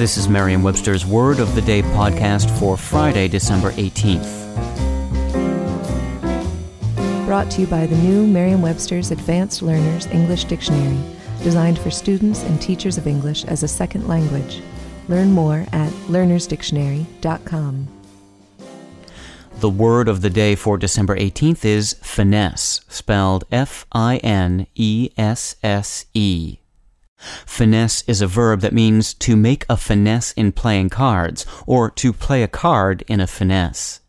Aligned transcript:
This 0.00 0.16
is 0.16 0.30
Merriam-Webster's 0.30 1.04
Word 1.04 1.40
of 1.40 1.54
the 1.54 1.60
Day 1.60 1.82
podcast 1.82 2.58
for 2.58 2.78
Friday, 2.78 3.28
December 3.28 3.72
18th. 3.72 4.46
Brought 7.26 7.50
to 7.50 7.60
you 7.60 7.66
by 7.66 7.84
the 7.84 7.96
new 7.96 8.26
Merriam-Webster's 8.26 9.10
Advanced 9.10 9.60
Learners 9.60 10.06
English 10.06 10.44
Dictionary, 10.44 10.98
designed 11.42 11.78
for 11.78 11.90
students 11.90 12.44
and 12.44 12.58
teachers 12.62 12.96
of 12.96 13.06
English 13.06 13.44
as 13.44 13.62
a 13.62 13.68
second 13.68 14.08
language. 14.08 14.62
Learn 15.10 15.32
more 15.32 15.66
at 15.70 15.92
learnersdictionary.com. 16.08 17.88
The 19.58 19.68
word 19.68 20.08
of 20.08 20.22
the 20.22 20.30
day 20.30 20.54
for 20.54 20.78
December 20.78 21.14
18th 21.14 21.62
is 21.66 21.92
finesse, 22.00 22.80
spelled 22.88 23.44
F 23.52 23.84
I 23.92 24.16
N 24.16 24.66
E 24.74 25.10
S 25.18 25.56
S 25.62 26.06
E. 26.14 26.59
Finesse 27.46 28.02
is 28.06 28.20
a 28.20 28.26
verb 28.26 28.60
that 28.60 28.72
means 28.72 29.14
to 29.14 29.36
make 29.36 29.66
a 29.68 29.76
finesse 29.76 30.32
in 30.32 30.52
playing 30.52 30.88
cards, 30.88 31.44
or 31.66 31.90
to 31.90 32.12
play 32.12 32.42
a 32.42 32.48
card 32.48 33.04
in 33.08 33.20
a 33.20 33.26
finesse. 33.26 34.00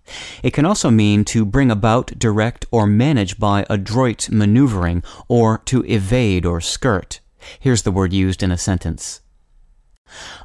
It 0.44 0.52
can 0.52 0.66
also 0.66 0.90
mean 0.90 1.24
to 1.26 1.46
bring 1.46 1.72
about, 1.72 2.18
direct, 2.18 2.66
or 2.72 2.86
manage 2.88 3.40
by 3.40 3.66
adroit 3.70 4.30
maneuvering, 4.30 5.04
or 5.28 5.60
to 5.66 5.86
evade 5.86 6.46
or 6.46 6.62
skirt. 6.62 7.20
Here's 7.60 7.84
the 7.84 7.92
word 7.92 8.14
used 8.14 8.44
in 8.44 8.52
a 8.52 8.58
sentence. 8.58 9.22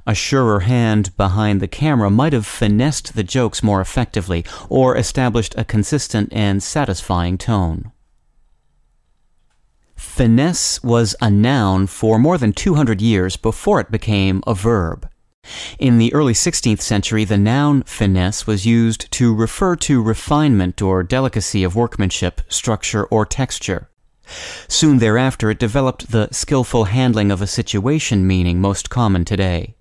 A 0.06 0.14
surer 0.14 0.60
hand 0.60 1.16
behind 1.16 1.60
the 1.60 1.66
camera 1.68 2.10
might 2.10 2.32
have 2.32 2.46
finessed 2.46 3.14
the 3.14 3.24
jokes 3.24 3.62
more 3.62 3.80
effectively, 3.80 4.44
or 4.68 4.96
established 4.96 5.54
a 5.58 5.64
consistent 5.64 6.32
and 6.32 6.62
satisfying 6.62 7.36
tone. 7.36 7.90
Finesse 10.16 10.82
was 10.82 11.14
a 11.20 11.30
noun 11.30 11.86
for 11.86 12.18
more 12.18 12.38
than 12.38 12.50
200 12.50 13.02
years 13.02 13.36
before 13.36 13.80
it 13.80 13.90
became 13.90 14.42
a 14.46 14.54
verb. 14.54 15.06
In 15.78 15.98
the 15.98 16.10
early 16.14 16.32
16th 16.32 16.80
century, 16.80 17.26
the 17.26 17.36
noun 17.36 17.82
finesse 17.82 18.46
was 18.46 18.64
used 18.64 19.12
to 19.12 19.34
refer 19.34 19.76
to 19.76 20.02
refinement 20.02 20.80
or 20.80 21.02
delicacy 21.02 21.62
of 21.64 21.76
workmanship, 21.76 22.40
structure, 22.48 23.04
or 23.04 23.26
texture. 23.26 23.90
Soon 24.68 25.00
thereafter, 25.00 25.50
it 25.50 25.58
developed 25.58 26.10
the 26.10 26.30
skillful 26.32 26.84
handling 26.84 27.30
of 27.30 27.42
a 27.42 27.46
situation 27.46 28.26
meaning 28.26 28.58
most 28.58 28.88
common 28.88 29.22
today. 29.22 29.75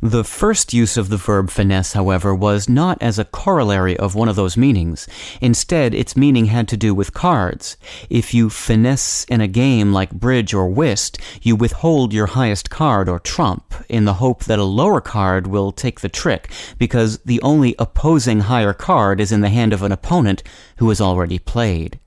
The 0.00 0.24
first 0.24 0.72
use 0.72 0.96
of 0.96 1.08
the 1.08 1.16
verb 1.16 1.50
finesse, 1.50 1.92
however, 1.92 2.34
was 2.34 2.68
not 2.68 2.98
as 3.00 3.18
a 3.18 3.24
corollary 3.24 3.96
of 3.96 4.14
one 4.14 4.28
of 4.28 4.36
those 4.36 4.56
meanings. 4.56 5.08
Instead, 5.40 5.94
its 5.94 6.16
meaning 6.16 6.46
had 6.46 6.68
to 6.68 6.76
do 6.76 6.94
with 6.94 7.14
cards. 7.14 7.76
If 8.08 8.34
you 8.34 8.50
finesse 8.50 9.24
in 9.24 9.40
a 9.40 9.48
game 9.48 9.92
like 9.92 10.12
bridge 10.12 10.54
or 10.54 10.68
whist, 10.68 11.18
you 11.42 11.56
withhold 11.56 12.12
your 12.12 12.26
highest 12.26 12.70
card 12.70 13.08
or 13.08 13.18
trump 13.18 13.74
in 13.88 14.04
the 14.04 14.14
hope 14.14 14.44
that 14.44 14.58
a 14.58 14.64
lower 14.64 15.00
card 15.00 15.46
will 15.46 15.72
take 15.72 16.00
the 16.00 16.08
trick 16.08 16.50
because 16.78 17.18
the 17.18 17.40
only 17.42 17.74
opposing 17.78 18.40
higher 18.40 18.72
card 18.72 19.20
is 19.20 19.32
in 19.32 19.40
the 19.40 19.48
hand 19.48 19.72
of 19.72 19.82
an 19.82 19.92
opponent 19.92 20.42
who 20.76 20.88
has 20.88 21.00
already 21.00 21.38
played. 21.38 21.98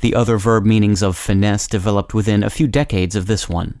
The 0.00 0.14
other 0.14 0.36
verb 0.36 0.64
meanings 0.64 1.02
of 1.02 1.16
finesse 1.16 1.66
developed 1.66 2.14
within 2.14 2.42
a 2.42 2.50
few 2.50 2.66
decades 2.66 3.14
of 3.14 3.26
this 3.26 3.48
one. 3.48 3.80